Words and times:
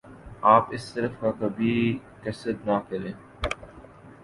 آپ 0.51 0.73
اس 0.73 0.91
طرف 0.93 1.11
کا 1.19 1.31
کبھی 1.39 1.75
قصد 2.23 2.65
نہ 2.65 2.79
کریں 2.89 3.11